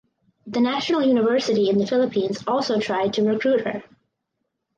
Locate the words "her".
3.67-3.83